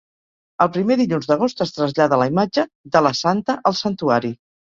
El 0.63 0.69
primer 0.77 0.95
dilluns 1.01 1.29
d'agost 1.31 1.61
es 1.65 1.73
trasllada 1.75 2.19
la 2.23 2.27
imatge 2.33 2.65
de 2.97 3.03
la 3.09 3.13
Santa 3.21 3.59
al 3.73 3.79
Santuari. 3.83 4.35